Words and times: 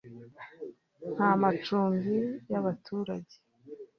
nta 1.13 1.29
macumbi 1.41 2.17
y’abaturage 2.51 3.35